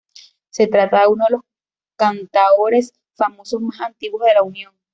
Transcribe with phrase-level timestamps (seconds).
[0.49, 1.41] Se trata de uno de los
[1.95, 4.73] cantaores famosos más antiguos de La Unión.